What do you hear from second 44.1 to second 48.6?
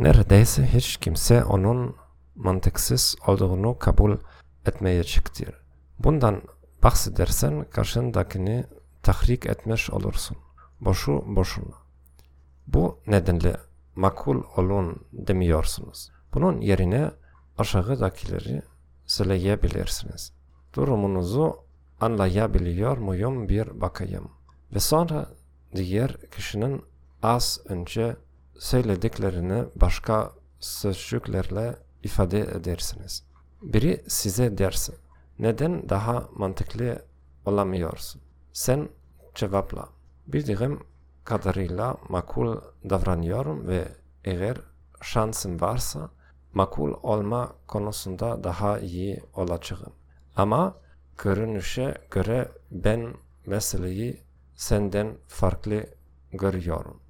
eğer şansım varsa makul olma konusunda